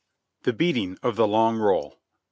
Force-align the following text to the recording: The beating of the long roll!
The 0.45 0.53
beating 0.53 0.97
of 1.03 1.15
the 1.15 1.27
long 1.27 1.57
roll! 1.59 1.99